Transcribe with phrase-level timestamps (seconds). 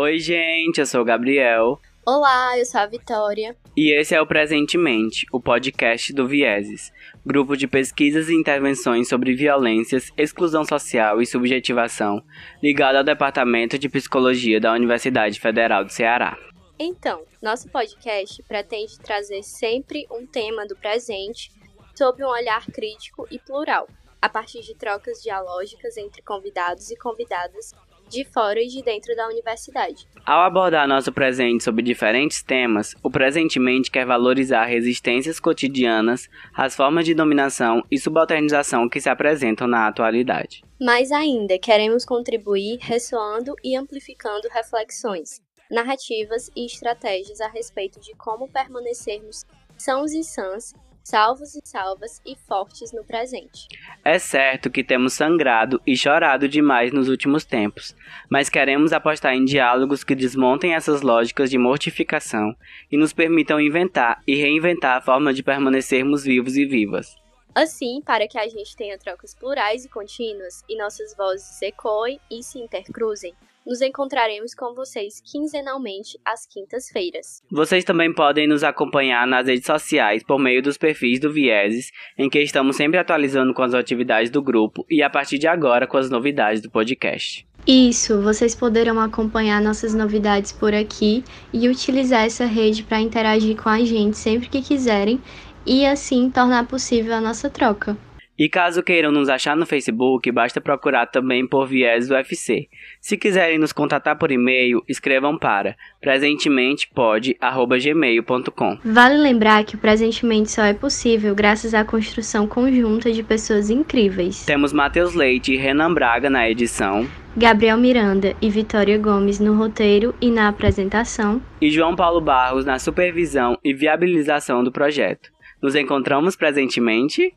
[0.00, 1.80] Oi, gente, eu sou o Gabriel.
[2.06, 3.56] Olá, eu sou a Vitória.
[3.76, 6.92] E esse é o Presentemente, o podcast do Vieses,
[7.26, 12.22] grupo de pesquisas e intervenções sobre violências, exclusão social e subjetivação,
[12.62, 16.38] ligado ao Departamento de Psicologia da Universidade Federal do Ceará.
[16.78, 21.50] Então, nosso podcast pretende trazer sempre um tema do presente
[21.96, 23.88] sob um olhar crítico e plural,
[24.22, 27.74] a partir de trocas dialógicas entre convidados e convidadas
[28.08, 30.06] de fora e de dentro da universidade.
[30.24, 37.04] Ao abordar nosso presente sobre diferentes temas, o Presentemente quer valorizar resistências cotidianas, as formas
[37.04, 40.62] de dominação e subalternização que se apresentam na atualidade.
[40.80, 48.48] Mais ainda, queremos contribuir ressoando e amplificando reflexões, narrativas e estratégias a respeito de como
[48.48, 49.44] permanecermos
[49.76, 50.72] sãos e sãs
[51.08, 53.66] salvos e salvas e fortes no presente.
[54.04, 57.96] É certo que temos sangrado e chorado demais nos últimos tempos,
[58.28, 62.54] mas queremos apostar em diálogos que desmontem essas lógicas de mortificação
[62.92, 67.16] e nos permitam inventar e reinventar a forma de permanecermos vivos e vivas.
[67.54, 72.42] Assim, para que a gente tenha trocas plurais e contínuas e nossas vozes ecoem e
[72.42, 73.32] se intercruzem,
[73.68, 77.42] nos encontraremos com vocês quinzenalmente às quintas-feiras.
[77.50, 82.30] Vocês também podem nos acompanhar nas redes sociais por meio dos perfis do Vieses, em
[82.30, 85.98] que estamos sempre atualizando com as atividades do grupo e a partir de agora com
[85.98, 87.46] as novidades do podcast.
[87.66, 91.22] Isso, vocês poderão acompanhar nossas novidades por aqui
[91.52, 95.20] e utilizar essa rede para interagir com a gente sempre que quiserem
[95.66, 97.94] e assim tornar possível a nossa troca.
[98.38, 102.68] E caso queiram nos achar no Facebook, basta procurar também por Viés UFC.
[103.00, 108.78] Se quiserem nos contatar por e-mail, escrevam para presentementepod@gmail.com.
[108.84, 114.46] Vale lembrar que o presentemente só é possível graças à construção conjunta de pessoas incríveis.
[114.46, 120.14] Temos Matheus Leite e Renan Braga na edição, Gabriel Miranda e Vitória Gomes no roteiro
[120.20, 125.36] e na apresentação, e João Paulo Barros na supervisão e viabilização do projeto.
[125.60, 127.34] Nos encontramos presentemente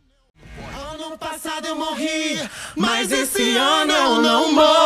[1.22, 2.42] passado eu morri,
[2.76, 4.81] mas esse ano eu não morro.